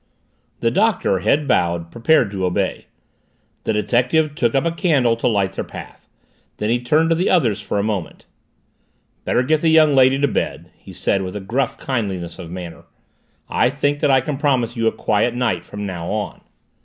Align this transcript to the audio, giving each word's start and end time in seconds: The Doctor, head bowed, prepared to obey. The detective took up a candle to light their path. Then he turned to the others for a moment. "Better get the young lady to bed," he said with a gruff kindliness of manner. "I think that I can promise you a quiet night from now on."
The 0.61 0.71
Doctor, 0.71 1.19
head 1.19 1.47
bowed, 1.47 1.91
prepared 1.91 2.31
to 2.31 2.43
obey. 2.45 2.87
The 3.65 3.73
detective 3.73 4.33
took 4.33 4.55
up 4.55 4.65
a 4.65 4.71
candle 4.71 5.15
to 5.17 5.27
light 5.27 5.53
their 5.53 5.63
path. 5.63 6.09
Then 6.57 6.71
he 6.71 6.81
turned 6.81 7.09
to 7.11 7.15
the 7.15 7.29
others 7.29 7.61
for 7.61 7.77
a 7.77 7.83
moment. 7.83 8.25
"Better 9.25 9.43
get 9.43 9.61
the 9.61 9.69
young 9.69 9.93
lady 9.93 10.17
to 10.17 10.27
bed," 10.27 10.71
he 10.75 10.91
said 10.91 11.21
with 11.21 11.35
a 11.35 11.39
gruff 11.39 11.77
kindliness 11.77 12.39
of 12.39 12.49
manner. 12.49 12.85
"I 13.47 13.69
think 13.69 13.99
that 13.99 14.09
I 14.09 14.21
can 14.21 14.37
promise 14.37 14.75
you 14.75 14.87
a 14.87 14.91
quiet 14.91 15.35
night 15.35 15.63
from 15.63 15.85
now 15.85 16.07
on." 16.09 16.41